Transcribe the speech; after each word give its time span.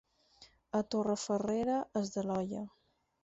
A 0.77 0.81
Torrefarrera, 0.95 1.75
els 2.01 2.11
de 2.17 2.23
l'olla. 2.31 2.65